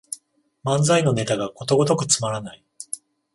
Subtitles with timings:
[0.63, 2.65] 漫才のネタがことごとくつまらない